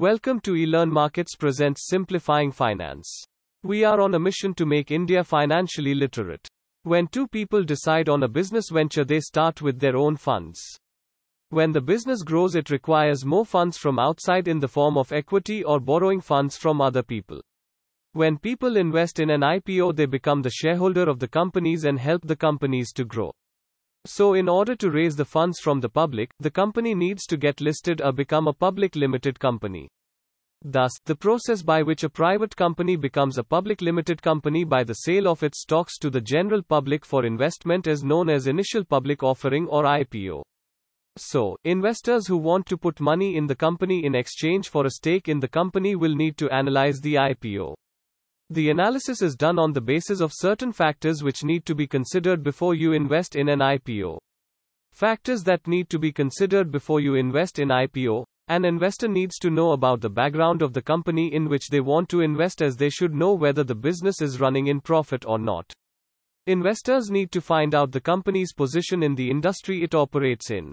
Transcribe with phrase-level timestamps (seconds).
[0.00, 3.22] Welcome to eLearn Markets presents Simplifying Finance.
[3.62, 6.48] We are on a mission to make India financially literate.
[6.84, 10.58] When two people decide on a business venture, they start with their own funds.
[11.50, 15.62] When the business grows, it requires more funds from outside in the form of equity
[15.62, 17.42] or borrowing funds from other people.
[18.14, 22.22] When people invest in an IPO, they become the shareholder of the companies and help
[22.22, 23.32] the companies to grow.
[24.06, 27.60] So, in order to raise the funds from the public, the company needs to get
[27.60, 29.88] listed or become a public limited company.
[30.62, 34.94] Thus, the process by which a private company becomes a public limited company by the
[34.94, 39.22] sale of its stocks to the general public for investment is known as initial public
[39.22, 40.42] offering or IPO.
[41.16, 45.28] So, investors who want to put money in the company in exchange for a stake
[45.28, 47.74] in the company will need to analyze the IPO.
[48.52, 52.42] The analysis is done on the basis of certain factors which need to be considered
[52.42, 54.18] before you invest in an IPO.
[54.92, 58.24] Factors that need to be considered before you invest in IPO.
[58.48, 62.08] An investor needs to know about the background of the company in which they want
[62.08, 65.72] to invest as they should know whether the business is running in profit or not.
[66.48, 70.72] Investors need to find out the company's position in the industry it operates in.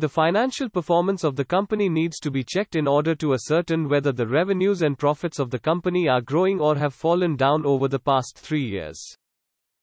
[0.00, 4.12] The financial performance of the company needs to be checked in order to ascertain whether
[4.12, 7.98] the revenues and profits of the company are growing or have fallen down over the
[7.98, 8.98] past three years.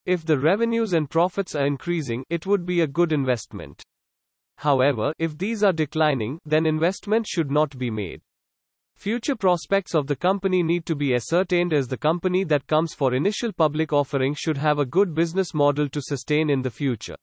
[0.08, 3.84] If the revenues and profits are increasing, it would be a good investment.
[4.56, 8.22] However, if these are declining, then investment should not be made.
[8.96, 13.14] Future prospects of the company need to be ascertained as the company that comes for
[13.14, 17.18] initial public offering should have a good business model to sustain in the future.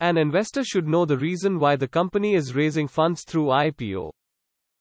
[0.00, 4.10] An investor should know the reason why the company is raising funds through IPO.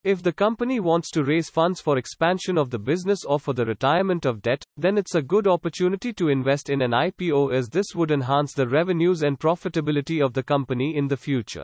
[0.04, 3.66] If the company wants to raise funds for expansion of the business or for the
[3.66, 7.96] retirement of debt, then it's a good opportunity to invest in an IPO as this
[7.96, 11.64] would enhance the revenues and profitability of the company in the future.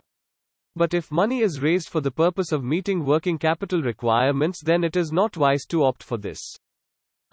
[0.74, 4.96] But if money is raised for the purpose of meeting working capital requirements, then it
[4.96, 6.40] is not wise to opt for this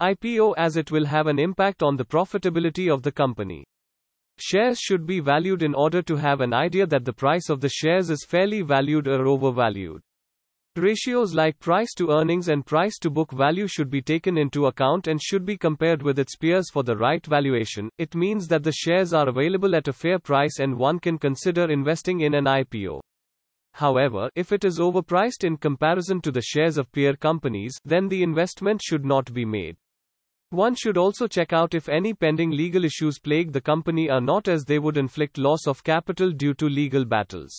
[0.02, 3.64] IPO as it will have an impact on the profitability of the company.
[4.42, 7.68] Shares should be valued in order to have an idea that the price of the
[7.68, 10.00] shares is fairly valued or overvalued.
[10.76, 15.08] Ratios like price to earnings and price to book value should be taken into account
[15.08, 17.90] and should be compared with its peers for the right valuation.
[17.98, 21.70] It means that the shares are available at a fair price and one can consider
[21.70, 23.00] investing in an IPO.
[23.74, 28.22] However, if it is overpriced in comparison to the shares of peer companies, then the
[28.22, 29.76] investment should not be made.
[30.50, 34.48] One should also check out if any pending legal issues plague the company or not,
[34.48, 37.52] as they would inflict loss of capital due to legal battles.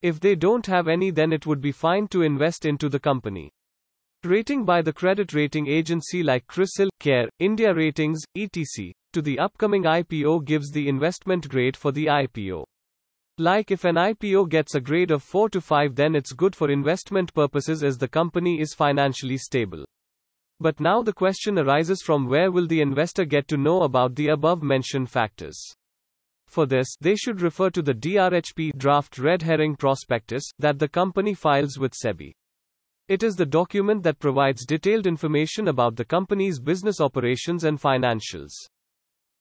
[0.00, 3.50] If they don't have any, then it would be fine to invest into the company.
[4.24, 8.92] Rating by the credit rating agency like CRISIL, CARE, India Ratings, etc.
[9.12, 12.64] to the upcoming IPO gives the investment grade for the IPO.
[13.36, 16.70] Like if an IPO gets a grade of 4 to 5, then it's good for
[16.70, 19.84] investment purposes as the company is financially stable.
[20.60, 24.28] But now the question arises from where will the investor get to know about the
[24.28, 25.60] above mentioned factors?
[26.48, 31.34] For this, they should refer to the DRHP draft red herring prospectus that the company
[31.34, 32.32] files with SEBI.
[33.06, 38.52] It is the document that provides detailed information about the company's business operations and financials.